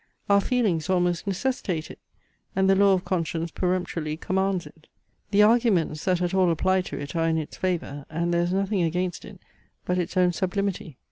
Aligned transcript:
Our 0.31 0.41
feelings 0.41 0.89
almost 0.89 1.27
necessitate 1.27 1.91
it; 1.91 1.99
and 2.55 2.67
the 2.67 2.73
law 2.75 2.93
of 2.93 3.05
conscience 3.05 3.51
peremptorily 3.51 4.17
commands 4.17 4.65
it. 4.65 4.87
The 5.29 5.43
arguments, 5.43 6.05
that 6.05 6.23
at 6.23 6.33
all 6.33 6.49
apply 6.49 6.81
to 6.89 6.99
it, 6.99 7.15
are 7.15 7.27
in 7.29 7.37
its 7.37 7.55
favour; 7.55 8.07
and 8.09 8.33
there 8.33 8.41
is 8.41 8.51
nothing 8.51 8.81
against 8.81 9.25
it, 9.25 9.39
but 9.85 9.99
its 9.99 10.17
own 10.17 10.33
sublimity. 10.33 10.97